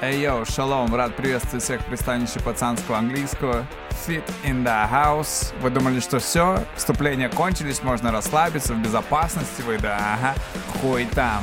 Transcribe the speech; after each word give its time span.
Эй, 0.00 0.20
йоу, 0.20 0.44
шалом, 0.44 0.94
рад 0.94 1.16
приветствовать 1.16 1.64
всех 1.64 1.84
пристанище 1.84 2.38
пацанского 2.38 2.98
английского. 2.98 3.66
Fit 4.06 4.22
in 4.44 4.62
the 4.62 4.88
house. 4.88 5.52
Вы 5.60 5.70
думали, 5.70 5.98
что 5.98 6.20
все, 6.20 6.64
вступления 6.76 7.28
кончились, 7.28 7.82
можно 7.82 8.12
расслабиться, 8.12 8.74
в 8.74 8.78
безопасности 8.78 9.60
вы, 9.62 9.76
да, 9.78 9.98
ага, 10.14 10.34
хуй 10.80 11.04
там. 11.06 11.42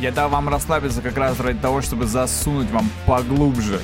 Я 0.00 0.10
дал 0.10 0.28
вам 0.28 0.48
расслабиться 0.48 1.00
как 1.00 1.16
раз 1.16 1.38
ради 1.38 1.60
того, 1.60 1.80
чтобы 1.80 2.06
засунуть 2.06 2.68
вам 2.72 2.90
поглубже. 3.06 3.80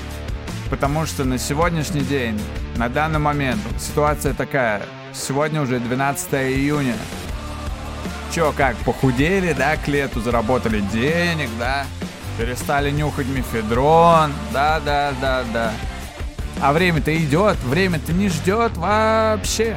Потому 0.68 1.06
что 1.06 1.22
на 1.22 1.38
сегодняшний 1.38 2.00
день, 2.00 2.40
на 2.76 2.88
данный 2.88 3.20
момент, 3.20 3.60
ситуация 3.78 4.34
такая. 4.34 4.82
Сегодня 5.14 5.62
уже 5.62 5.78
12 5.78 6.34
июня. 6.34 6.96
Чё, 8.34 8.52
как, 8.56 8.74
похудели, 8.78 9.52
да, 9.52 9.76
к 9.76 9.86
лету, 9.86 10.20
заработали 10.20 10.80
денег, 10.80 11.50
да? 11.56 11.86
Перестали 12.38 12.90
нюхать 12.90 13.26
мефедрон, 13.26 14.32
да-да-да-да. 14.52 15.72
А 16.60 16.72
время-то 16.72 17.14
идет, 17.16 17.58
время-то 17.64 18.12
не 18.12 18.28
ждет 18.28 18.76
вообще. 18.76 19.76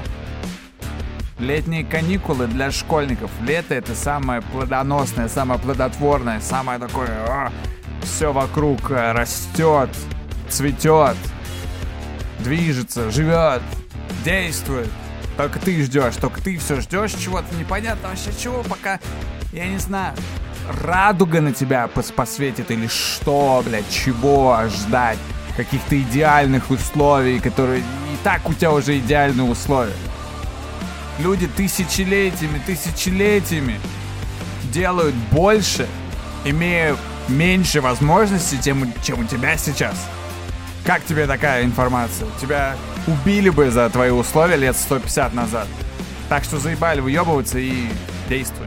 Летние 1.40 1.84
каникулы 1.84 2.48
для 2.48 2.72
школьников. 2.72 3.30
Лето 3.41 3.76
это 3.76 3.94
самое 3.94 4.41
плодоносное, 4.41 5.28
самое 5.28 5.59
плодотворное, 5.59 6.40
самое 6.40 6.80
такое... 6.80 7.09
О, 7.28 7.52
все 8.04 8.31
вокруг 8.31 8.92
э, 8.92 9.12
растет, 9.12 9.90
цветет, 10.48 11.17
движется, 12.40 13.12
живет, 13.12 13.62
действует. 14.23 14.90
Только 15.36 15.59
ты 15.59 15.84
ждешь, 15.84 16.16
только 16.16 16.42
ты 16.42 16.58
все 16.58 16.80
ждешь 16.80 17.14
чего-то 17.14 17.53
непонятно 17.56 18.09
вообще 18.09 18.31
чего, 18.40 18.64
пока, 18.64 19.00
я 19.52 19.67
не 19.67 19.78
знаю, 19.80 20.16
радуга 20.70 21.42
на 21.42 21.53
тебя 21.53 21.88
пос 21.88 22.12
посветит 22.12 22.72
или 22.72 22.88
что, 22.88 23.62
блядь, 23.66 23.89
чего 23.89 24.58
ждать? 24.67 25.17
Каких-то 25.58 26.00
идеальных 26.00 26.70
условий, 26.70 27.39
которые 27.39 27.80
и 27.80 28.17
так 28.23 28.48
у 28.50 28.53
тебя 28.53 28.72
уже 28.72 28.98
идеальные 29.00 29.50
условия. 29.50 29.94
Люди 31.20 31.48
тысячелетиями, 31.48 32.62
тысячелетиями 32.66 33.80
делают 34.73 35.16
больше, 35.31 35.88
имея 36.44 36.98
меньше 37.30 37.80
возможностей, 37.82 38.61
чем, 38.61 38.92
чем 39.02 39.22
у 39.22 39.23
тебя 39.23 39.58
сейчас. 39.58 39.95
Как 40.86 41.04
тебе 41.06 41.26
такая 41.26 41.64
информация? 41.64 42.28
Тебя 42.39 42.76
убили 43.08 43.50
бы 43.50 43.72
за 43.72 43.89
твои 43.89 44.11
условия 44.11 44.58
лет 44.58 44.76
150 44.76 45.34
назад. 45.34 45.67
Так 46.30 46.44
что 46.44 46.59
заебали 46.59 47.00
выебываться 47.00 47.58
и 47.58 47.88
действуем. 48.30 48.64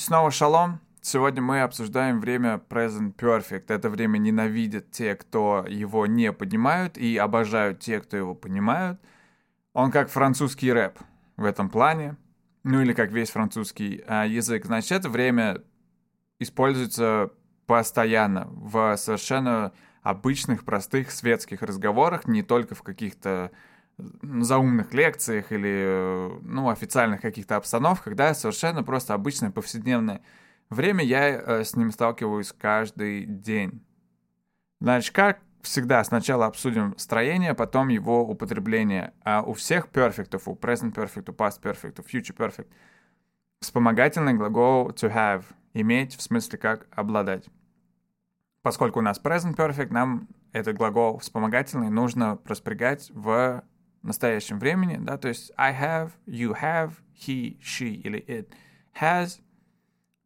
Снова 0.00 0.30
шалом. 0.30 0.80
Сегодня 1.02 1.42
мы 1.42 1.60
обсуждаем 1.60 2.20
время 2.20 2.58
Present 2.70 3.14
Perfect. 3.16 3.64
Это 3.68 3.90
время 3.90 4.16
ненавидят 4.16 4.90
те, 4.90 5.14
кто 5.14 5.66
его 5.68 6.06
не 6.06 6.32
понимают, 6.32 6.96
и 6.96 7.18
обожают 7.18 7.80
те, 7.80 8.00
кто 8.00 8.16
его 8.16 8.34
понимают. 8.34 8.98
Он 9.74 9.90
как 9.90 10.08
французский 10.08 10.72
рэп 10.72 10.98
в 11.36 11.44
этом 11.44 11.68
плане. 11.68 12.16
Ну 12.62 12.80
или 12.80 12.94
как 12.94 13.12
весь 13.12 13.28
французский 13.28 14.02
а, 14.06 14.24
язык. 14.24 14.64
Значит, 14.64 14.92
это 14.92 15.10
время 15.10 15.62
используется 16.38 17.30
постоянно 17.66 18.48
в 18.52 18.96
совершенно 18.96 19.74
обычных, 20.00 20.64
простых 20.64 21.10
светских 21.10 21.60
разговорах, 21.60 22.26
не 22.26 22.42
только 22.42 22.74
в 22.74 22.82
каких-то 22.82 23.50
заумных 24.22 24.92
лекциях 24.94 25.52
или, 25.52 26.30
ну, 26.42 26.68
официальных 26.70 27.20
каких-то 27.20 27.56
обстановках, 27.56 28.14
да, 28.14 28.34
совершенно 28.34 28.82
просто 28.82 29.14
обычное 29.14 29.50
повседневное 29.50 30.22
время 30.70 31.04
я 31.04 31.28
э, 31.28 31.64
с 31.64 31.76
ним 31.76 31.90
сталкиваюсь 31.90 32.52
каждый 32.52 33.26
день. 33.26 33.84
Значит, 34.80 35.14
как 35.14 35.40
всегда, 35.62 36.02
сначала 36.04 36.46
обсудим 36.46 36.96
строение, 36.96 37.54
потом 37.54 37.88
его 37.88 38.22
употребление. 38.22 39.12
А 39.24 39.42
у 39.42 39.52
всех 39.52 39.88
перфектов, 39.88 40.48
у 40.48 40.54
present 40.54 40.94
perfect, 40.94 41.30
у 41.30 41.34
past 41.34 41.60
perfect, 41.60 42.00
у 42.00 42.02
future 42.02 42.36
perfect, 42.36 42.68
вспомогательный 43.60 44.32
глагол 44.32 44.90
to 44.90 45.12
have, 45.12 45.44
иметь 45.74 46.16
в 46.16 46.22
смысле 46.22 46.58
как 46.58 46.86
обладать. 46.92 47.46
Поскольку 48.62 49.00
у 49.00 49.02
нас 49.02 49.20
present 49.22 49.56
perfect, 49.56 49.92
нам 49.92 50.28
этот 50.52 50.76
глагол 50.76 51.18
вспомогательный 51.18 51.90
нужно 51.90 52.38
распрягать 52.44 53.10
в 53.12 53.62
настоящем 54.02 54.58
времени, 54.58 54.98
да, 55.00 55.18
то 55.18 55.28
есть 55.28 55.52
I 55.56 55.74
have, 55.74 56.12
you 56.26 56.54
have, 56.60 56.94
he, 57.14 57.58
she 57.60 57.94
или 57.94 58.24
it 58.26 58.48
has, 59.00 59.40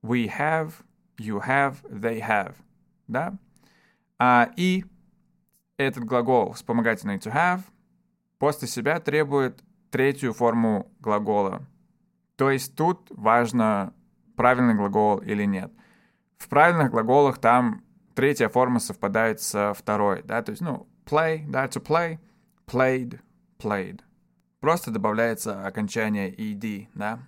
we 0.02 0.28
have, 0.28 0.72
you 1.18 1.40
have, 1.44 1.76
they 1.90 2.20
have, 2.20 2.54
да. 3.08 3.36
А, 4.18 4.50
и 4.56 4.84
этот 5.76 6.04
глагол 6.04 6.52
вспомогательный 6.52 7.16
to 7.16 7.32
have 7.32 7.62
после 8.38 8.68
себя 8.68 9.00
требует 9.00 9.62
третью 9.90 10.32
форму 10.32 10.92
глагола. 11.00 11.66
То 12.36 12.50
есть 12.50 12.74
тут 12.76 13.08
важно, 13.10 13.94
правильный 14.36 14.74
глагол 14.74 15.18
или 15.18 15.44
нет. 15.44 15.72
В 16.36 16.48
правильных 16.48 16.90
глаголах 16.90 17.38
там 17.38 17.84
третья 18.14 18.48
форма 18.48 18.80
совпадает 18.80 19.40
со 19.40 19.72
второй, 19.72 20.22
да, 20.22 20.42
то 20.42 20.50
есть, 20.50 20.62
ну, 20.62 20.88
play, 21.06 21.44
да, 21.48 21.66
to 21.66 21.82
play, 21.82 22.18
played, 22.66 23.20
played. 23.58 24.00
Просто 24.60 24.90
добавляется 24.90 25.66
окончание 25.66 26.34
ed, 26.34 26.88
да. 26.94 27.20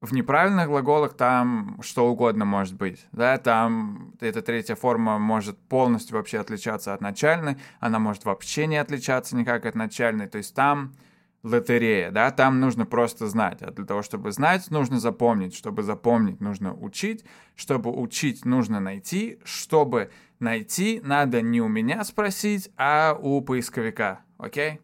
В 0.00 0.12
неправильных 0.12 0.68
глаголах 0.68 1.14
там 1.14 1.78
что 1.82 2.08
угодно 2.08 2.44
может 2.44 2.74
быть, 2.76 3.06
да, 3.10 3.36
там 3.38 4.14
эта 4.20 4.42
третья 4.42 4.76
форма 4.76 5.18
может 5.18 5.58
полностью 5.58 6.16
вообще 6.16 6.38
отличаться 6.38 6.94
от 6.94 7.00
начальной, 7.00 7.56
она 7.80 7.98
может 7.98 8.24
вообще 8.24 8.66
не 8.66 8.76
отличаться 8.76 9.36
никак 9.36 9.66
от 9.66 9.74
начальной, 9.74 10.28
то 10.28 10.38
есть 10.38 10.54
там 10.54 10.94
лотерея, 11.42 12.12
да, 12.12 12.30
там 12.30 12.60
нужно 12.60 12.86
просто 12.86 13.26
знать, 13.26 13.62
а 13.62 13.72
для 13.72 13.84
того, 13.84 14.02
чтобы 14.02 14.30
знать, 14.30 14.70
нужно 14.70 15.00
запомнить, 15.00 15.54
чтобы 15.54 15.82
запомнить, 15.82 16.40
нужно 16.40 16.74
учить, 16.74 17.24
чтобы 17.56 17.90
учить, 17.90 18.44
нужно 18.44 18.78
найти, 18.78 19.40
чтобы 19.44 20.10
найти, 20.38 21.00
надо 21.02 21.42
не 21.42 21.60
у 21.60 21.68
меня 21.68 22.04
спросить, 22.04 22.70
а 22.76 23.18
у 23.20 23.40
поисковика, 23.40 24.20
окей? 24.38 24.74
Okay? 24.74 24.80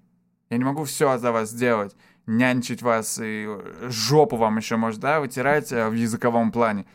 Я 0.55 0.59
не 0.59 0.65
могу 0.65 0.85
все 0.85 1.19
за 1.19 1.33
вас 1.33 1.51
сделать, 1.51 1.97
нянчить 2.27 2.81
вас 2.81 3.19
и 3.21 3.49
жопу 3.89 4.37
вам 4.37 4.57
еще, 4.57 4.77
может, 4.77 5.01
да, 5.01 5.19
вытирать 5.19 5.73
э, 5.73 5.89
в 5.89 5.95
языковом 5.95 6.53
плане. 6.53 6.87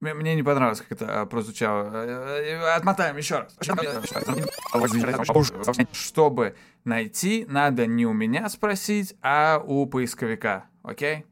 Мне 0.00 0.34
не 0.34 0.42
понравилось, 0.42 0.80
как 0.80 0.92
это 0.92 1.04
э, 1.04 1.26
прозвучало. 1.26 1.90
Э, 1.92 2.74
отмотаем 2.74 3.18
еще 3.18 3.40
раз. 3.40 3.54
Чтобы 5.92 6.56
найти, 6.84 7.44
надо 7.46 7.86
не 7.86 8.06
у 8.06 8.14
меня 8.14 8.48
спросить, 8.48 9.16
а 9.20 9.62
у 9.62 9.84
поисковика. 9.84 10.64
Окей? 10.82 11.26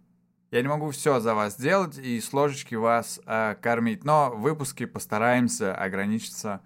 Я 0.51 0.61
не 0.61 0.69
могу 0.69 0.91
все 0.91 1.21
за 1.21 1.34
вас 1.34 1.55
сделать 1.55 1.97
и 1.97 2.21
с 2.21 2.34
ложечки 2.34 2.75
вас 2.75 3.19
э, 3.25 3.57
кормить, 3.62 4.05
но 4.05 4.31
в 4.31 4.43
выпуске 4.43 4.87
постараемся 4.87 5.75
ограничиться 5.75 6.61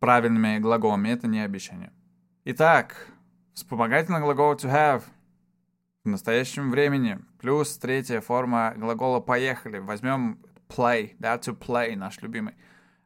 правильными 0.00 0.56
глаголами. 0.56 1.10
Это 1.10 1.26
не 1.26 1.42
обещание. 1.42 1.92
Итак, 2.46 3.08
Вспомогательный 3.56 4.20
глагол 4.20 4.52
to 4.52 4.70
have 4.70 5.02
в 6.04 6.08
настоящем 6.08 6.70
времени. 6.70 7.18
Плюс 7.38 7.78
третья 7.78 8.20
форма 8.20 8.74
глагола 8.76 9.20
поехали. 9.20 9.78
Возьмем 9.78 10.38
play, 10.68 11.16
да, 11.18 11.36
to 11.36 11.58
play, 11.58 11.96
наш 11.96 12.20
любимый. 12.20 12.54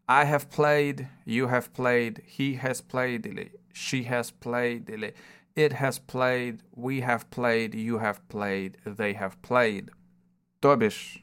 I 0.08 0.26
have 0.26 0.50
played, 0.50 1.06
you 1.24 1.48
have 1.48 1.70
played, 1.72 2.24
he 2.26 2.60
has 2.60 2.82
played, 2.82 3.28
или 3.28 3.52
she 3.72 4.08
has 4.10 4.32
played, 4.32 4.90
или 4.90 5.14
it 5.54 5.72
has 5.74 6.00
played, 6.00 6.62
we 6.74 7.00
have 7.00 7.30
played, 7.30 7.72
you 7.72 8.00
have 8.00 8.18
played, 8.28 8.74
they 8.84 9.16
have 9.16 9.40
played. 9.48 9.92
То 10.58 10.74
бишь, 10.74 11.22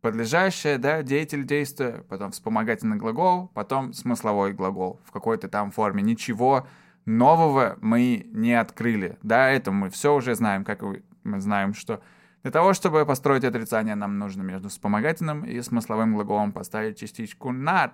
подлежащее, 0.00 0.78
да, 0.78 1.02
деятель 1.02 1.44
действия, 1.44 2.02
потом 2.08 2.30
вспомогательный 2.30 2.96
глагол, 2.96 3.48
потом 3.48 3.92
смысловой 3.92 4.54
глагол 4.54 5.02
в 5.04 5.12
какой-то 5.12 5.50
там 5.50 5.70
форме. 5.70 6.02
Ничего 6.02 6.66
нового 7.06 7.76
мы 7.80 8.26
не 8.32 8.52
открыли. 8.54 9.18
Да, 9.22 9.48
это 9.48 9.70
мы 9.72 9.90
все 9.90 10.14
уже 10.14 10.34
знаем, 10.34 10.64
как 10.64 10.82
мы 11.22 11.40
знаем, 11.40 11.74
что 11.74 12.02
для 12.42 12.50
того, 12.50 12.74
чтобы 12.74 13.06
построить 13.06 13.44
отрицание, 13.44 13.94
нам 13.94 14.18
нужно 14.18 14.42
между 14.42 14.68
вспомогательным 14.68 15.44
и 15.44 15.60
смысловым 15.62 16.14
глаголом 16.14 16.52
поставить 16.52 16.98
частичку 16.98 17.50
not 17.52 17.92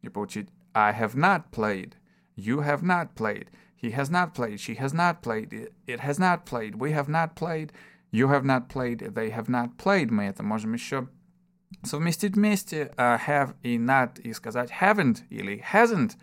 и 0.00 0.08
получить 0.08 0.48
I 0.74 0.98
have 0.98 1.14
not 1.14 1.50
played, 1.50 1.94
you 2.34 2.60
have 2.60 2.82
not 2.82 3.14
played, 3.14 3.48
he 3.80 3.94
has 3.94 4.10
not 4.10 4.32
played, 4.34 4.58
she 4.58 4.74
has 4.76 4.94
not 4.94 5.20
played, 5.22 5.72
it 5.86 6.00
has 6.00 6.18
not 6.18 6.46
played, 6.46 6.76
we 6.76 6.92
have 6.92 7.08
not 7.08 7.34
played, 7.34 7.70
you 8.10 8.28
have 8.28 8.44
not 8.44 8.68
played, 8.68 9.14
they 9.14 9.30
have 9.30 9.48
not 9.48 9.76
played. 9.76 10.10
Мы 10.10 10.24
это 10.24 10.42
можем 10.42 10.72
еще 10.72 11.08
совместить 11.82 12.36
вместе 12.36 12.92
uh, 12.96 13.18
have 13.26 13.54
и 13.62 13.76
not 13.76 14.20
и 14.20 14.32
сказать 14.32 14.70
haven't 14.70 15.22
или 15.28 15.62
hasn't. 15.72 16.16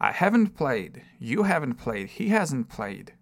I 0.00 0.12
haven't 0.12 0.56
played, 0.56 1.02
you 1.18 1.42
haven't 1.42 1.76
played, 1.76 2.08
he 2.08 2.30
hasn't 2.30 2.68
played. 2.68 3.12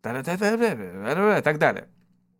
И 0.00 1.42
так 1.42 1.58
далее. 1.58 1.88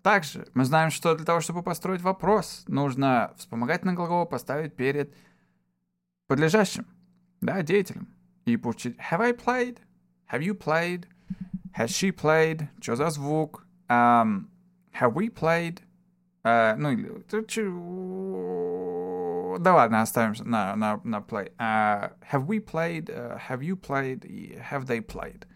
Также 0.02 0.46
мы 0.54 0.64
знаем, 0.64 0.90
что 0.90 1.14
для 1.14 1.24
того, 1.24 1.40
чтобы 1.40 1.62
построить 1.62 2.02
вопрос, 2.02 2.64
нужно 2.68 3.32
вспомогательный 3.36 3.94
глагол 3.94 4.26
поставить 4.26 4.76
перед 4.76 5.14
подлежащим, 6.26 6.86
да, 7.40 7.62
деятелем. 7.62 8.08
И 8.44 8.56
получить 8.56 8.96
have 8.98 9.20
I 9.20 9.32
played? 9.32 9.78
Have 10.30 10.42
you 10.42 10.54
played? 10.54 11.06
Has 11.76 11.88
she 11.88 12.12
played? 12.12 12.68
Что 12.80 12.96
за 12.96 13.10
звук? 13.10 13.66
Um, 13.88 14.48
have 14.92 15.14
we 15.14 15.28
played? 15.30 15.80
Uh, 16.44 16.74
ну, 16.76 16.90
или... 16.90 17.22
Да 19.58 19.74
ладно, 19.74 20.02
оставим 20.02 20.34
на, 20.44 20.76
на, 20.76 21.00
на 21.04 21.16
play. 21.20 21.52
Uh, 21.56 22.12
have 22.30 22.46
we 22.46 22.60
played? 22.60 23.08
Uh, 23.08 23.38
have 23.48 23.62
you 23.62 23.76
played? 23.76 24.24
Have 24.70 24.86
they 24.86 25.00
played? 25.00 25.46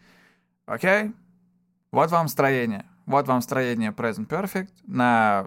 Окей? 0.67 0.91
Okay? 0.91 1.14
Вот 1.93 2.11
вам 2.11 2.29
строение. 2.29 2.87
Вот 3.06 3.29
вам 3.29 3.41
строение 3.41 3.91
present 3.91 4.26
perfect 4.26 4.70
на 4.87 5.46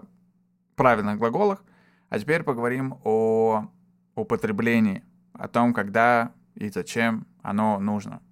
правильных 0.76 1.18
глаголах. 1.18 1.62
А 2.08 2.18
теперь 2.18 2.42
поговорим 2.42 2.98
о 3.04 3.68
употреблении, 4.14 5.04
о 5.34 5.48
том, 5.48 5.74
когда 5.74 6.32
и 6.54 6.70
зачем 6.70 7.26
оно 7.42 7.78
нужно. 7.78 8.22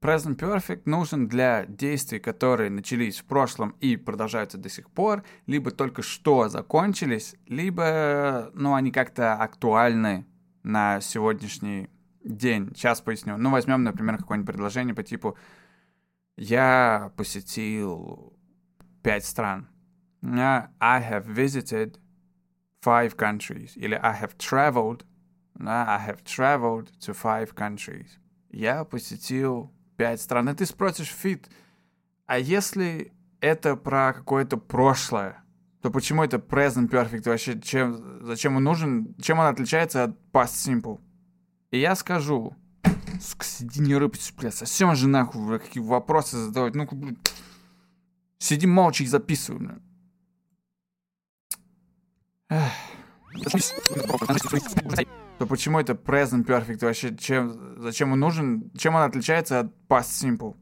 Present 0.00 0.38
Perfect 0.38 0.82
нужен 0.86 1.28
для 1.28 1.66
действий, 1.66 2.20
которые 2.20 2.70
начались 2.70 3.18
в 3.18 3.24
прошлом 3.26 3.76
и 3.80 3.96
продолжаются 3.96 4.56
до 4.56 4.70
сих 4.70 4.90
пор, 4.90 5.24
либо 5.46 5.70
только 5.70 6.00
что 6.00 6.48
закончились, 6.48 7.36
либо, 7.46 8.50
ну, 8.54 8.74
они 8.74 8.92
как-то 8.92 9.34
актуальны 9.34 10.26
на 10.62 11.02
сегодняшний 11.02 11.90
день. 12.24 12.72
Сейчас 12.74 13.02
поясню. 13.02 13.36
Ну, 13.36 13.50
возьмем, 13.50 13.82
например, 13.82 14.16
какое-нибудь 14.16 14.46
предложение 14.46 14.94
по 14.94 15.02
типу 15.02 15.36
«Я 16.36 17.12
посетил 17.16 18.38
пять 19.02 19.26
стран». 19.26 19.68
I 20.22 20.62
have 20.80 21.26
visited 21.26 21.98
five 22.82 23.16
countries. 23.16 23.72
Или 23.76 23.96
I 23.96 24.18
have 24.18 24.36
traveled. 24.38 25.04
I 25.58 25.98
have 26.06 26.24
traveled 26.24 26.90
to 27.00 27.12
five 27.12 27.54
countries. 27.54 28.08
Я 28.50 28.84
посетил 28.84 29.70
пять 30.00 30.22
стран. 30.22 30.48
И 30.48 30.54
ты 30.54 30.64
спросишь, 30.64 31.08
Фит, 31.08 31.50
а 32.24 32.38
если 32.38 33.12
это 33.40 33.76
про 33.76 34.14
какое-то 34.14 34.56
прошлое, 34.56 35.44
то 35.82 35.90
почему 35.90 36.24
это 36.24 36.38
present 36.38 36.88
perfect 36.88 37.28
вообще? 37.28 37.60
Чем, 37.60 38.24
зачем 38.24 38.56
он 38.56 38.64
нужен? 38.64 39.14
Чем 39.20 39.40
он 39.40 39.46
отличается 39.46 40.04
от 40.04 40.16
past 40.32 40.54
simple? 40.54 41.00
И 41.70 41.78
я 41.78 41.94
скажу, 41.96 42.56
сука, 43.20 43.44
сиди 43.44 43.80
не 43.80 43.94
рыпайся, 43.94 44.32
бля, 44.38 44.50
совсем 44.50 44.94
же 44.94 45.06
нахуй 45.06 45.58
какие 45.58 45.82
вопросы 45.82 46.38
задавать. 46.38 46.74
Ну-ка, 46.74 46.94
блядь, 46.94 47.18
сиди 48.38 48.66
молча 48.66 49.04
и 49.04 49.06
записывай, 49.06 49.58
бля. 49.58 49.78
Эх 52.48 52.72
то 55.40 55.46
почему 55.46 55.80
это 55.80 55.94
present 55.94 56.44
perfect 56.44 56.84
вообще? 56.84 57.16
Чем, 57.16 57.80
зачем 57.80 58.12
он 58.12 58.20
нужен? 58.20 58.70
Чем 58.76 58.94
он 58.94 59.00
отличается 59.00 59.60
от 59.60 59.72
past 59.88 60.10
simple? 60.10 60.54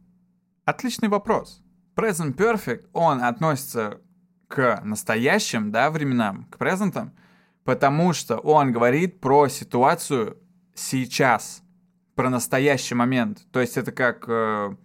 Отличный 0.65 1.09
вопрос. 1.09 1.65
Present 1.97 2.37
perfect, 2.37 2.87
он 2.93 3.21
относится 3.25 4.01
к 4.47 4.81
настоящим, 4.85 5.73
да, 5.73 5.91
временам, 5.91 6.45
к 6.45 6.59
презентам, 6.59 7.13
потому 7.65 8.13
что 8.13 8.37
он 8.37 8.71
говорит 8.71 9.21
про 9.21 9.49
ситуацию 9.49 10.39
сейчас, 10.77 11.65
про 12.15 12.31
настоящий 12.31 12.95
момент. 12.95 13.51
То 13.51 13.59
есть 13.59 13.77
это 13.77 13.91
как 13.91 14.27
э, 14.29 14.77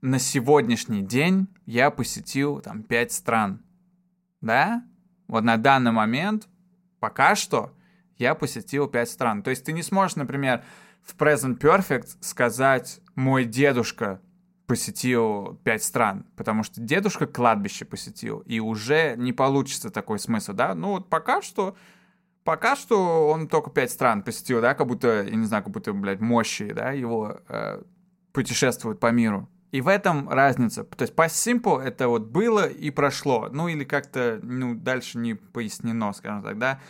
на 0.00 0.18
сегодняшний 0.18 1.02
день 1.02 1.48
я 1.66 1.90
посетил 1.90 2.60
там 2.60 2.82
пять 2.82 3.12
стран, 3.12 3.62
да? 4.40 4.82
Вот 5.28 5.44
на 5.44 5.58
данный 5.58 5.92
момент 5.92 6.48
пока 6.98 7.34
что 7.34 7.74
я 8.18 8.34
посетил 8.34 8.88
5 8.88 9.10
стран. 9.10 9.42
То 9.42 9.50
есть 9.50 9.64
ты 9.64 9.72
не 9.72 9.82
сможешь, 9.82 10.16
например, 10.16 10.64
в 11.02 11.16
Present 11.16 11.58
Perfect 11.58 12.16
сказать 12.20 13.00
«мой 13.14 13.44
дедушка 13.44 14.20
посетил 14.66 15.60
5 15.64 15.82
стран», 15.82 16.26
потому 16.36 16.62
что 16.62 16.80
дедушка 16.80 17.26
кладбище 17.26 17.84
посетил, 17.84 18.40
и 18.40 18.60
уже 18.60 19.14
не 19.16 19.32
получится 19.32 19.90
такой 19.90 20.18
смысл, 20.18 20.52
да? 20.52 20.74
Ну 20.74 20.92
вот 20.92 21.10
пока 21.10 21.42
что, 21.42 21.76
пока 22.44 22.74
что 22.76 23.28
он 23.28 23.48
только 23.48 23.70
5 23.70 23.90
стран 23.90 24.22
посетил, 24.22 24.60
да, 24.60 24.74
как 24.74 24.86
будто, 24.86 25.22
я 25.22 25.36
не 25.36 25.44
знаю, 25.44 25.62
как 25.64 25.72
будто, 25.72 25.92
блядь, 25.92 26.20
мощи, 26.20 26.72
да, 26.72 26.92
его 26.92 27.40
э, 27.48 27.82
путешествуют 28.32 29.00
по 29.00 29.10
миру. 29.10 29.48
И 29.74 29.80
в 29.80 29.88
этом 29.88 30.28
разница. 30.28 30.84
То 30.84 31.02
есть 31.02 31.14
past 31.14 31.30
simple— 31.30 31.82
это 31.84 32.06
вот 32.06 32.26
было 32.26 32.64
и 32.64 32.90
прошло. 32.90 33.48
Ну 33.50 33.66
или 33.66 33.82
как-то, 33.82 34.38
ну, 34.40 34.76
дальше 34.76 35.18
не 35.18 35.34
пояснено, 35.34 36.12
скажем 36.12 36.44
так, 36.44 36.58
да. 36.58 36.80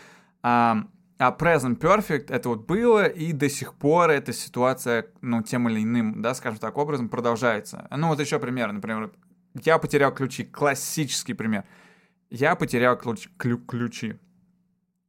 А, 0.43 0.85
а 1.19 1.31
present 1.31 1.79
perfect 1.79 2.33
это 2.33 2.49
вот 2.49 2.67
было, 2.67 3.07
и 3.07 3.33
до 3.33 3.49
сих 3.49 3.75
пор 3.75 4.11
эта 4.11 4.33
ситуация, 4.33 5.07
ну, 5.21 5.43
тем 5.43 5.69
или 5.69 5.83
иным, 5.83 6.21
да, 6.23 6.35
скажем 6.35 6.59
так, 6.59 6.77
образом 6.77 7.09
продолжается. 7.09 7.87
Ну, 7.91 8.09
вот 8.09 8.21
еще 8.21 8.39
пример, 8.39 8.73
например, 8.73 9.13
я 9.63 9.79
потерял 9.79 10.13
ключи, 10.13 10.45
классический 10.45 11.35
пример. 11.35 11.65
Я 12.31 12.57
потерял 12.57 12.97
ключ, 12.97 13.29
клю, 13.37 13.59
ключи. 13.59 14.19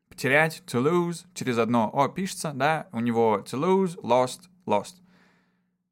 Потерять, 0.09 0.63
to 0.67 0.81
lose, 0.81 1.25
через 1.33 1.57
одно 1.57 1.89
О 1.91 2.07
пишется, 2.07 2.51
да, 2.53 2.87
у 2.91 2.99
него 2.99 3.43
to 3.43 3.59
lose, 3.59 3.99
lost, 4.01 4.41
lost. 4.67 5.01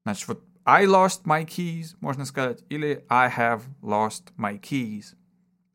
Значит, 0.04 0.28
вот 0.28 0.44
I 0.66 0.86
lost 0.86 1.24
my 1.26 1.46
keys, 1.46 1.96
можно 2.00 2.26
сказать, 2.26 2.64
или 2.70 3.04
I 3.10 3.30
have 3.30 3.64
lost 3.82 4.32
my 4.38 4.60
keys. 4.62 5.16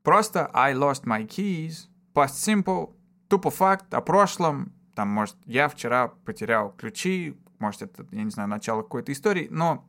Просто 0.03 0.49
I 0.55 0.75
lost 0.75 1.05
my 1.05 1.27
keys, 1.27 1.89
past 2.15 2.37
simple, 2.37 2.95
тупо 3.29 3.51
факт 3.51 3.93
о 3.95 4.01
прошлом, 4.01 4.73
там, 4.95 5.09
может, 5.09 5.37
я 5.45 5.69
вчера 5.69 6.09
потерял 6.09 6.73
ключи, 6.73 7.37
может, 7.59 7.83
это, 7.83 8.07
я 8.11 8.25
не 8.25 8.31
знаю, 8.31 8.49
начало 8.49 8.83
какой-то 8.83 9.13
истории, 9.13 9.49
но 9.51 9.85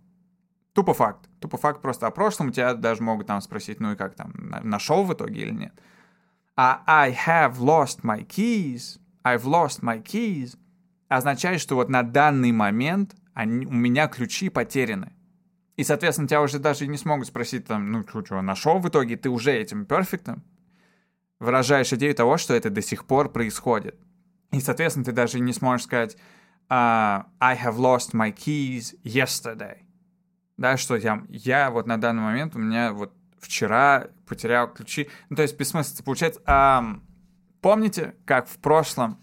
тупо 0.73 0.93
факт. 0.93 1.29
Тупо 1.39 1.57
факт 1.57 1.81
просто 1.81 2.07
о 2.07 2.11
прошлом. 2.11 2.51
Тебя 2.51 2.73
даже 2.73 3.01
могут 3.03 3.27
там 3.27 3.41
спросить, 3.41 3.79
ну 3.79 3.93
и 3.93 3.95
как 3.95 4.15
там, 4.15 4.33
нашел 4.63 5.03
в 5.03 5.13
итоге 5.13 5.41
или 5.41 5.51
нет. 5.51 5.73
А 6.55 6.83
I 6.85 7.15
have 7.27 7.57
lost 7.57 8.01
my 8.01 8.25
keys, 8.25 8.99
I've 9.23 9.43
lost 9.43 9.81
my 9.81 10.03
keys, 10.03 10.57
означает, 11.07 11.61
что 11.61 11.75
вот 11.75 11.89
на 11.89 12.03
данный 12.03 12.51
момент 12.51 13.15
они, 13.33 13.65
у 13.65 13.71
меня 13.71 14.07
ключи 14.07 14.49
потеряны. 14.49 15.13
И, 15.77 15.83
соответственно, 15.85 16.27
тебя 16.27 16.41
уже 16.41 16.59
даже 16.59 16.87
не 16.87 16.97
смогут 16.97 17.27
спросить, 17.27 17.65
там, 17.65 17.91
ну, 17.91 18.03
что, 18.05 18.41
нашел 18.41 18.79
в 18.79 18.89
итоге, 18.89 19.15
ты 19.15 19.29
уже 19.29 19.53
этим 19.53 19.85
перфектом 19.85 20.43
выражаешь 21.39 21.93
идею 21.93 22.13
того, 22.15 22.37
что 22.37 22.53
это 22.53 22.69
до 22.69 22.81
сих 22.81 23.05
пор 23.05 23.31
происходит. 23.31 23.95
И, 24.51 24.59
соответственно, 24.59 25.05
ты 25.05 25.11
даже 25.11 25.39
не 25.39 25.53
сможешь 25.53 25.85
сказать 25.85 26.17
uh, 26.69 27.25
I 27.39 27.57
have 27.57 27.77
lost 27.77 28.13
my 28.13 28.33
keys 28.33 28.95
yesterday. 29.03 29.77
Да, 30.57 30.75
что 30.77 30.95
я, 30.95 31.23
я 31.29 31.71
вот 31.71 31.87
на 31.87 31.99
данный 31.99 32.21
момент 32.21 32.55
у 32.55 32.59
меня 32.59 32.91
вот 32.91 33.13
вчера 33.39 34.07
потерял 34.27 34.67
ключи. 34.67 35.09
Ну, 35.29 35.35
то 35.35 35.41
есть 35.41 35.57
бессмысленно 35.57 36.03
получается. 36.03 36.41
Um, 36.45 37.01
помните, 37.61 38.15
как 38.25 38.47
в 38.47 38.57
прошлом 38.57 39.19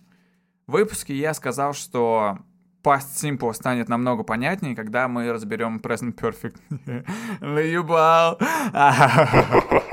выпуске 0.67 1.15
я 1.15 1.35
сказал, 1.35 1.75
что 1.75 2.39
past 2.83 3.09
simple 3.17 3.53
станет 3.53 3.89
намного 3.89 4.23
понятнее, 4.23 4.75
когда 4.75 5.09
мы 5.09 5.31
разберем 5.33 5.79
present 5.79 6.15
perfect. 6.15 6.57
Наебал. 7.41 8.39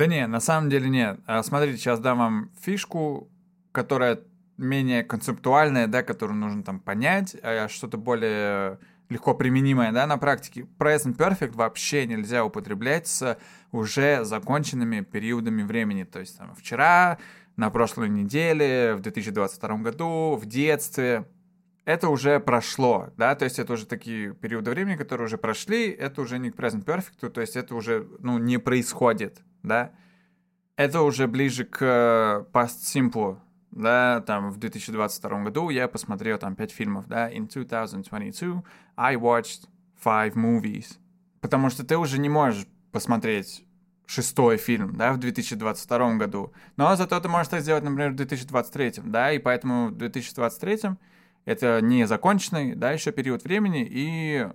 Да 0.00 0.06
не, 0.06 0.26
на 0.26 0.40
самом 0.40 0.70
деле 0.70 0.88
нет. 0.88 1.20
А, 1.26 1.42
смотрите, 1.42 1.76
сейчас 1.76 2.00
дам 2.00 2.18
вам 2.18 2.50
фишку, 2.58 3.28
которая 3.70 4.20
менее 4.56 5.04
концептуальная, 5.04 5.88
да, 5.88 6.02
которую 6.02 6.38
нужно 6.38 6.62
там 6.62 6.80
понять, 6.80 7.36
а 7.42 7.68
что-то 7.68 7.98
более 7.98 8.78
легко 9.10 9.34
применимое, 9.34 9.92
да, 9.92 10.06
на 10.06 10.16
практике. 10.16 10.66
Present 10.78 11.18
Perfect 11.18 11.54
вообще 11.54 12.06
нельзя 12.06 12.46
употреблять 12.46 13.08
с 13.08 13.36
уже 13.72 14.24
законченными 14.24 15.02
периодами 15.02 15.64
времени. 15.64 16.04
То 16.04 16.20
есть 16.20 16.38
там 16.38 16.54
вчера, 16.54 17.18
на 17.56 17.68
прошлой 17.68 18.08
неделе, 18.08 18.94
в 18.94 19.00
2022 19.02 19.76
году, 19.80 20.34
в 20.40 20.46
детстве. 20.46 21.26
Это 21.84 22.08
уже 22.08 22.40
прошло, 22.40 23.10
да, 23.18 23.34
то 23.34 23.44
есть 23.44 23.58
это 23.58 23.74
уже 23.74 23.84
такие 23.84 24.32
периоды 24.32 24.70
времени, 24.70 24.96
которые 24.96 25.26
уже 25.26 25.36
прошли, 25.36 25.90
это 25.90 26.22
уже 26.22 26.38
не 26.38 26.50
к 26.50 26.56
Present 26.56 26.86
Perfect, 26.86 27.28
то 27.28 27.40
есть 27.42 27.56
это 27.56 27.74
уже, 27.74 28.06
ну, 28.20 28.38
не 28.38 28.58
происходит, 28.58 29.42
да, 29.62 29.92
это 30.76 31.02
уже 31.02 31.26
ближе 31.26 31.64
к 31.64 31.78
э, 31.82 32.44
Past 32.52 32.80
Simple, 32.82 33.38
да, 33.70 34.20
там 34.22 34.50
в 34.50 34.58
2022 34.58 35.44
году 35.44 35.70
я 35.70 35.88
посмотрел 35.88 36.38
там 36.38 36.56
пять 36.56 36.72
фильмов, 36.72 37.06
да, 37.06 37.30
in 37.30 37.48
2022 37.52 38.62
I 38.96 39.16
watched 39.16 39.68
five 40.02 40.34
movies, 40.34 40.98
потому 41.40 41.70
что 41.70 41.84
ты 41.84 41.96
уже 41.96 42.18
не 42.18 42.28
можешь 42.28 42.66
посмотреть 42.92 43.64
шестой 44.06 44.56
фильм, 44.56 44.96
да, 44.96 45.12
в 45.12 45.18
2022 45.18 46.14
году, 46.16 46.52
но 46.76 46.96
зато 46.96 47.20
ты 47.20 47.28
можешь 47.28 47.48
это 47.48 47.60
сделать, 47.60 47.84
например, 47.84 48.10
в 48.10 48.16
2023, 48.16 48.94
да, 49.04 49.32
и 49.32 49.38
поэтому 49.38 49.88
в 49.88 49.96
2023 49.96 50.96
это 51.44 51.80
не 51.80 52.06
законченный, 52.06 52.74
да, 52.74 52.90
еще 52.90 53.12
период 53.12 53.44
времени, 53.44 53.86
и 53.88 54.48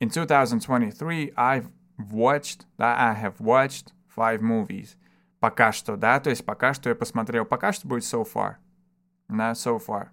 in 0.00 0.10
2023 0.10 1.32
I've 1.36 1.66
watched, 1.96 2.66
да, 2.76 2.96
I 2.98 3.24
have 3.24 3.38
watched 3.38 3.94
five 4.16 4.40
movies. 4.40 4.96
Пока 5.40 5.72
что, 5.72 5.96
да, 5.96 6.20
то 6.20 6.30
есть 6.30 6.44
пока 6.44 6.74
что 6.74 6.88
я 6.88 6.94
посмотрел, 6.94 7.44
пока 7.44 7.72
что 7.72 7.86
будет 7.86 8.04
so 8.04 8.24
far, 8.24 8.54
да, 9.28 9.52
so 9.52 9.78
far. 9.78 10.08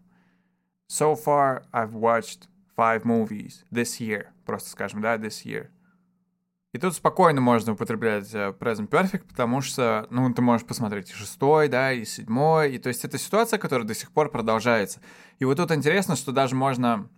So 0.90 1.16
far, 1.16 1.64
I've 1.72 1.94
watched 1.94 2.50
five 2.78 3.04
movies 3.04 3.64
this 3.72 4.00
year. 4.00 4.28
Просто 4.46 4.70
скажем, 4.72 5.02
да, 5.02 5.16
this 5.16 5.46
year. 5.46 5.70
И 6.74 6.78
тут 6.78 6.96
спокойно 6.96 7.42
можно 7.42 7.74
употреблять 7.74 8.34
э, 8.34 8.54
present 8.58 8.88
perfect, 8.90 9.28
потому 9.28 9.60
что, 9.60 10.08
ну, 10.10 10.34
ты 10.34 10.42
можешь 10.42 10.66
посмотреть 10.66 11.10
и 11.10 11.14
шестой, 11.14 11.68
да, 11.68 11.92
и 11.92 12.06
седьмой, 12.06 12.74
и 12.74 12.78
то 12.78 12.88
есть 12.88 13.04
это 13.04 13.18
ситуация, 13.18 13.60
которая 13.60 13.86
до 13.86 13.94
сих 13.94 14.12
пор 14.12 14.30
продолжается. 14.30 15.02
И 15.40 15.46
вот 15.46 15.58
тут 15.58 15.72
интересно, 15.72 16.16
что 16.16 16.32
даже 16.32 16.56
можно 16.56 17.10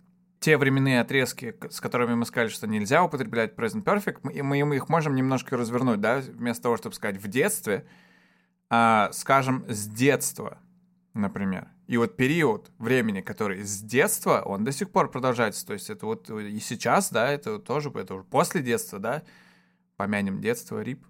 те 0.44 0.58
временные 0.58 1.00
отрезки, 1.00 1.56
с 1.70 1.80
которыми 1.80 2.16
мы 2.16 2.26
сказали, 2.26 2.50
что 2.50 2.66
нельзя 2.66 3.02
употреблять 3.02 3.54
present 3.54 3.82
perfect, 3.82 4.18
мы, 4.22 4.42
мы 4.42 4.76
их 4.76 4.90
можем 4.90 5.14
немножко 5.14 5.56
развернуть, 5.56 6.02
да, 6.02 6.18
вместо 6.18 6.64
того, 6.64 6.76
чтобы 6.76 6.94
сказать 6.94 7.16
в 7.16 7.26
детстве, 7.28 7.86
а, 8.68 9.08
скажем, 9.12 9.64
с 9.68 9.86
детства, 9.86 10.58
например. 11.14 11.68
И 11.86 11.96
вот 11.96 12.18
период 12.18 12.70
времени, 12.76 13.22
который 13.22 13.64
с 13.64 13.80
детства, 13.80 14.42
он 14.44 14.64
до 14.64 14.72
сих 14.72 14.90
пор 14.90 15.10
продолжается. 15.10 15.66
То 15.66 15.72
есть 15.72 15.88
это 15.88 16.04
вот 16.04 16.28
и 16.28 16.60
сейчас, 16.60 17.08
да, 17.10 17.30
это 17.30 17.58
тоже 17.58 17.90
это 17.94 18.16
уже 18.16 18.24
после 18.24 18.60
детства, 18.60 18.98
да, 18.98 19.22
помянем 19.96 20.42
детство, 20.42 20.82
рип. 20.82 21.06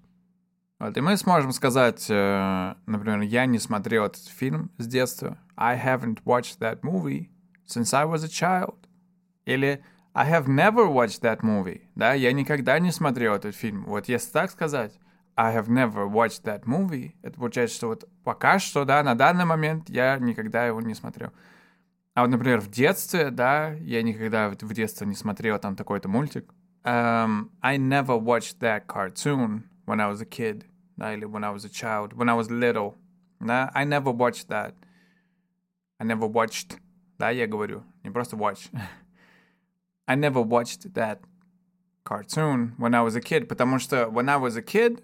Вот, 0.78 0.96
и 0.96 1.00
мы 1.00 1.16
сможем 1.16 1.50
сказать, 1.50 2.06
э, 2.08 2.74
например, 2.86 3.22
я 3.22 3.46
не 3.46 3.58
смотрел 3.58 4.04
этот 4.04 4.28
фильм 4.28 4.70
с 4.78 4.86
детства. 4.86 5.38
I 5.56 5.76
haven't 5.76 6.22
watched 6.24 6.60
that 6.60 6.82
movie 6.82 7.30
since 7.66 7.92
I 7.92 8.04
was 8.04 8.22
a 8.22 8.28
child. 8.28 8.76
Или 9.46 9.82
I 10.14 10.30
have 10.30 10.46
never 10.46 10.86
watched 10.86 11.22
that 11.22 11.40
movie. 11.42 11.82
Да, 11.96 12.14
я 12.14 12.32
никогда 12.32 12.78
не 12.78 12.92
смотрел 12.92 13.34
этот 13.34 13.56
фильм. 13.56 13.84
Вот 13.84 14.08
если 14.08 14.30
так 14.30 14.50
сказать, 14.50 14.98
I 15.36 15.54
have 15.56 15.68
never 15.68 16.06
watched 16.08 16.44
that 16.44 16.64
movie, 16.64 17.14
это 17.22 17.38
получается, 17.38 17.76
что 17.76 17.88
вот 17.88 18.08
пока 18.22 18.60
что, 18.60 18.84
да, 18.84 19.02
на 19.02 19.16
данный 19.16 19.44
момент 19.44 19.90
я 19.90 20.18
никогда 20.18 20.66
его 20.66 20.80
не 20.80 20.94
смотрел. 20.94 21.32
А 22.14 22.22
вот, 22.22 22.30
например, 22.30 22.60
в 22.60 22.70
детстве, 22.70 23.30
да, 23.30 23.72
я 23.72 24.02
никогда 24.02 24.50
в 24.50 24.72
детстве 24.72 25.06
не 25.06 25.16
смотрел 25.16 25.58
там 25.58 25.74
такой-то 25.74 26.08
мультик. 26.08 26.54
Um, 26.84 27.50
I 27.60 27.76
never 27.76 28.16
watched 28.16 28.60
that 28.60 28.86
cartoon 28.86 29.64
when 29.86 30.00
I 30.00 30.08
was 30.08 30.20
a 30.20 30.26
kid, 30.26 30.64
да, 30.96 31.12
или 31.12 31.24
when 31.24 31.42
I 31.42 31.52
was 31.52 31.64
a 31.64 31.68
child, 31.68 32.12
when 32.12 32.28
I 32.28 32.38
was 32.38 32.48
little. 32.48 32.94
Да, 33.40 33.72
I 33.74 33.84
never 33.84 34.12
watched 34.12 34.48
that. 34.48 34.74
I 35.98 36.06
never 36.06 36.30
watched, 36.30 36.78
да, 37.18 37.30
я 37.30 37.48
говорю, 37.48 37.82
не 38.04 38.10
просто 38.10 38.36
watch. 38.36 38.70
I 40.06 40.16
never 40.16 40.42
watched 40.42 40.92
that 40.94 41.20
cartoon 42.04 42.74
when 42.76 42.94
I 42.94 43.02
was 43.02 43.16
a 43.16 43.20
kid, 43.20 43.48
потому 43.48 43.78
что 43.78 44.06
when 44.08 44.28
I 44.28 44.36
was 44.36 44.56
a 44.56 44.62
kid, 44.62 45.02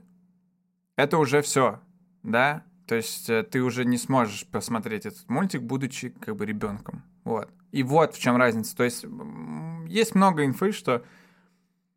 это 0.96 1.18
уже 1.18 1.40
все, 1.42 1.80
да, 2.22 2.64
то 2.86 2.94
есть 2.94 3.30
э, 3.30 3.42
ты 3.42 3.62
уже 3.62 3.84
не 3.84 3.96
сможешь 3.96 4.46
посмотреть 4.46 5.06
этот 5.06 5.28
мультик, 5.28 5.62
будучи 5.62 6.10
как 6.10 6.36
бы 6.36 6.44
ребенком, 6.44 7.04
вот. 7.24 7.50
И 7.72 7.82
вот 7.82 8.14
в 8.14 8.20
чем 8.20 8.36
разница, 8.36 8.76
то 8.76 8.84
есть 8.84 9.06
есть 9.86 10.14
много 10.14 10.44
инфы, 10.44 10.72
что 10.72 11.04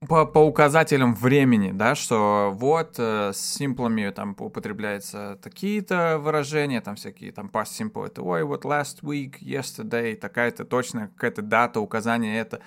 по, 0.08 0.26
по 0.26 0.40
указателям 0.40 1.16
времени, 1.16 1.72
да, 1.72 1.96
что 1.96 2.52
вот 2.54 2.96
э, 2.98 3.32
с 3.34 3.40
симплами 3.40 4.10
там 4.12 4.36
употребляются 4.38 5.40
такие-то 5.42 6.20
выражения, 6.20 6.82
там 6.82 6.96
всякие 6.96 7.32
там 7.32 7.50
past 7.52 7.72
simple, 7.80 8.06
это 8.08 8.22
ой, 8.22 8.44
вот 8.44 8.66
last 8.66 9.02
week, 9.02 9.40
yesterday, 9.40 10.16
такая-то 10.16 10.66
точная 10.66 11.08
какая-то 11.08 11.42
дата, 11.42 11.80
указание 11.80 12.40
это. 12.40 12.62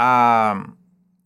А 0.00 0.64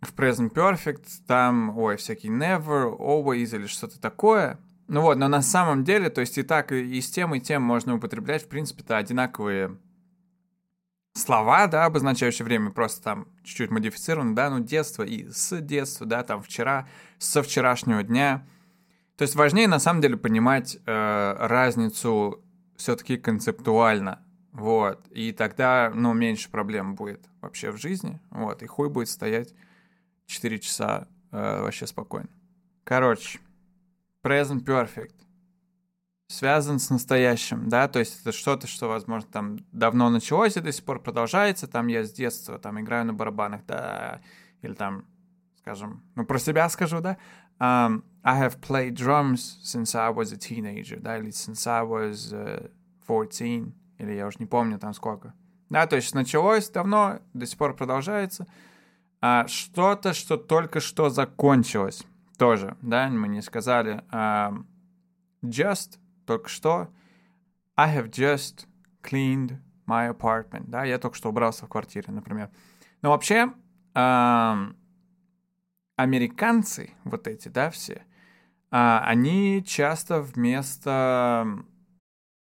в 0.00 0.14
present 0.14 0.50
perfect 0.54 1.06
там, 1.26 1.76
ой, 1.76 1.98
всякие 1.98 2.32
never, 2.32 2.96
always 2.98 3.54
или 3.54 3.66
что-то 3.66 4.00
такое. 4.00 4.58
Ну 4.88 5.02
вот, 5.02 5.18
но 5.18 5.28
на 5.28 5.42
самом 5.42 5.84
деле, 5.84 6.08
то 6.08 6.22
есть 6.22 6.38
и 6.38 6.42
так, 6.42 6.72
и 6.72 6.98
с 6.98 7.10
тем, 7.10 7.34
и 7.34 7.40
тем 7.40 7.62
можно 7.62 7.94
употреблять, 7.94 8.44
в 8.44 8.48
принципе-то, 8.48 8.96
одинаковые 8.96 9.76
слова, 11.12 11.66
да, 11.66 11.84
обозначающие 11.84 12.46
время, 12.46 12.70
просто 12.70 13.02
там 13.02 13.28
чуть-чуть 13.44 13.70
модифицированы, 13.70 14.34
да, 14.34 14.48
ну, 14.48 14.60
детство 14.60 15.02
и 15.02 15.28
с 15.28 15.60
детства, 15.60 16.06
да, 16.06 16.22
там 16.22 16.42
вчера, 16.42 16.88
со 17.18 17.42
вчерашнего 17.42 18.02
дня. 18.02 18.46
То 19.18 19.22
есть 19.22 19.34
важнее 19.34 19.68
на 19.68 19.78
самом 19.78 20.00
деле 20.00 20.16
понимать 20.16 20.78
э, 20.86 21.36
разницу 21.38 22.42
все-таки 22.76 23.18
концептуально, 23.18 24.21
вот, 24.52 25.08
и 25.10 25.32
тогда, 25.32 25.90
ну, 25.94 26.12
меньше 26.12 26.50
проблем 26.50 26.94
будет 26.94 27.26
вообще 27.40 27.70
в 27.70 27.78
жизни, 27.78 28.20
вот, 28.30 28.62
и 28.62 28.66
хуй 28.66 28.90
будет 28.90 29.08
стоять 29.08 29.54
4 30.26 30.58
часа 30.58 31.08
э, 31.30 31.62
вообще 31.62 31.86
спокойно. 31.86 32.28
Короче, 32.84 33.40
present 34.22 34.64
perfect. 34.64 35.14
Связан 36.28 36.78
с 36.78 36.90
настоящим, 36.90 37.68
да, 37.68 37.88
то 37.88 37.98
есть 37.98 38.20
это 38.20 38.32
что-то, 38.32 38.66
что, 38.66 38.88
возможно, 38.88 39.28
там 39.30 39.58
давно 39.72 40.10
началось 40.10 40.56
и 40.56 40.60
до 40.60 40.72
сих 40.72 40.84
пор 40.84 41.02
продолжается, 41.02 41.66
там 41.66 41.86
я 41.88 42.04
с 42.04 42.12
детства 42.12 42.58
там 42.58 42.80
играю 42.80 43.06
на 43.06 43.14
барабанах, 43.14 43.64
да, 43.66 44.20
или 44.60 44.74
там, 44.74 45.06
скажем, 45.58 46.02
ну, 46.14 46.24
про 46.24 46.38
себя 46.38 46.68
скажу, 46.68 47.00
да, 47.00 47.16
um, 47.58 48.02
I 48.22 48.38
have 48.38 48.60
played 48.60 48.94
drums 48.94 49.58
since 49.62 49.94
I 49.94 50.10
was 50.10 50.32
a 50.32 50.36
teenager, 50.36 51.00
да, 51.00 51.18
или 51.18 51.30
since 51.30 51.66
I 51.66 51.82
was 51.82 52.32
uh, 52.32 52.70
14, 53.06 53.74
или 53.98 54.12
я 54.12 54.26
уже 54.26 54.38
не 54.38 54.46
помню 54.46 54.78
там 54.78 54.94
сколько. 54.94 55.34
Да, 55.70 55.86
то 55.86 55.96
есть 55.96 56.14
началось 56.14 56.68
давно, 56.68 57.20
до 57.32 57.46
сих 57.46 57.56
пор 57.56 57.74
продолжается. 57.74 58.46
А 59.20 59.46
что-то, 59.46 60.12
что 60.12 60.36
только 60.36 60.80
что 60.80 61.08
закончилось, 61.08 62.04
тоже, 62.36 62.76
да, 62.82 63.08
мы 63.08 63.28
не 63.28 63.40
сказали. 63.40 64.02
Um, 64.10 64.66
just 65.42 65.98
только 66.26 66.48
что. 66.48 66.88
I 67.76 67.96
have 67.96 68.10
just 68.10 68.66
cleaned 69.02 69.58
my 69.86 70.10
apartment. 70.10 70.64
Да, 70.66 70.84
я 70.84 70.98
только 70.98 71.16
что 71.16 71.28
убрался 71.28 71.66
в 71.66 71.68
квартире, 71.68 72.06
например. 72.08 72.50
Но 73.00 73.10
вообще, 73.10 73.52
э, 73.94 74.72
американцы, 75.96 76.90
вот 77.04 77.26
эти, 77.26 77.48
да, 77.48 77.70
все, 77.70 77.94
э, 77.94 78.00
они 78.70 79.62
часто 79.66 80.20
вместо 80.20 81.64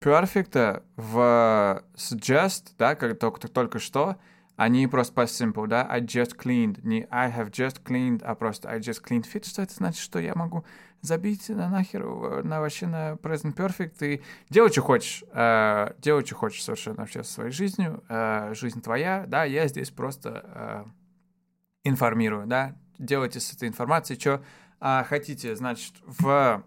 perfect 0.02 0.84
в 0.96 1.84
just, 1.96 2.74
да, 2.78 2.96
как 2.96 3.20
только, 3.20 3.48
только 3.48 3.80
что, 3.80 4.18
они 4.58 4.88
просто 4.88 5.22
past 5.22 5.28
simple, 5.28 5.68
да, 5.68 5.86
I 5.88 6.02
just 6.02 6.36
cleaned, 6.36 6.80
не 6.84 7.08
I 7.12 7.32
have 7.32 7.52
just 7.52 7.84
cleaned, 7.84 8.24
а 8.24 8.34
просто 8.34 8.68
I 8.70 8.80
just 8.80 9.04
cleaned 9.08 9.26
fit, 9.32 9.48
что 9.48 9.62
это 9.62 9.74
значит, 9.74 10.02
что 10.02 10.18
я 10.20 10.34
могу 10.34 10.66
забить 11.02 11.48
на 11.50 11.70
нахер, 11.70 12.44
на 12.44 12.60
вообще 12.60 12.88
на 12.88 13.14
present 13.14 13.56
perfect? 13.56 14.04
И 14.04 14.22
делай, 14.50 14.72
что 14.72 14.82
хочешь, 14.82 15.24
э, 15.32 15.94
делай, 16.00 16.26
что 16.26 16.36
хочешь 16.36 16.64
совершенно 16.64 16.98
вообще 16.98 17.24
со 17.24 17.34
своей 17.34 17.52
жизнью, 17.52 18.04
э, 18.10 18.54
жизнь 18.56 18.82
твоя, 18.82 19.26
да, 19.28 19.44
я 19.44 19.68
здесь 19.68 19.92
просто 19.92 20.44
э, 20.44 20.86
информирую, 21.84 22.48
да, 22.48 22.76
делайте 22.98 23.40
с 23.40 23.54
этой 23.54 23.68
информацией, 23.68 24.20
что 24.20 24.44
э, 24.82 25.04
хотите, 25.04 25.56
значит, 25.56 25.94
в 26.04 26.64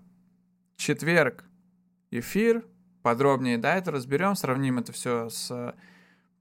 четверг 0.76 1.44
эфир, 2.12 2.64
подробнее, 3.02 3.58
да, 3.58 3.76
это 3.76 3.90
разберем, 3.90 4.34
сравним 4.34 4.78
это 4.78 4.92
все 4.92 5.28
с 5.28 5.74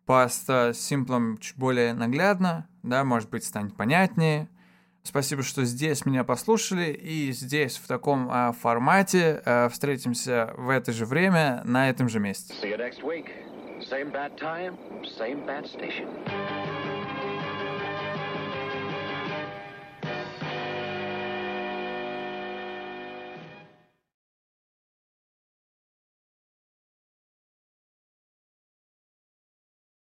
паста 0.06 0.72
симплом 0.74 1.38
чуть 1.38 1.58
более 1.58 1.94
наглядно, 1.94 2.68
да, 2.82 3.04
может 3.04 3.30
быть, 3.30 3.44
станет 3.44 3.76
понятнее. 3.76 4.50
Спасибо, 5.04 5.44
что 5.44 5.64
здесь 5.66 6.06
меня 6.06 6.24
послушали, 6.24 6.92
и 6.92 7.32
здесь 7.32 7.78
в 7.78 7.88
таком 7.88 8.28
а, 8.30 8.52
формате 8.52 9.42
а, 9.46 9.70
встретимся 9.70 10.54
в 10.58 10.70
это 10.70 10.92
же 10.92 11.06
время 11.06 11.62
на 11.64 11.90
этом 11.90 12.10
же 12.10 12.20
месте. 12.20 12.54
See 12.62 12.72
you 12.72 12.78
next 12.78 13.02
week. 13.04 13.28
Same 13.90 14.12
bad 14.12 14.36
time, 14.38 14.78
same 15.18 15.46
bad 15.46 15.66
station. 15.66 16.08